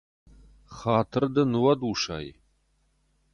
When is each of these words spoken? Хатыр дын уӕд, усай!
Хатыр 0.75 1.23
дын 1.35 1.51
уӕд, 1.61 1.79
усай! 1.91 2.27